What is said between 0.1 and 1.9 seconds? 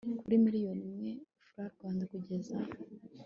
kuri miliyoni imwe frw